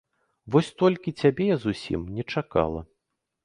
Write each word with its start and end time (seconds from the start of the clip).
Вось 0.55 0.71
толькі 0.83 1.13
цябе 1.21 1.43
я 1.51 1.57
зусім 1.67 2.01
не 2.19 2.23
чакала. 2.33 2.81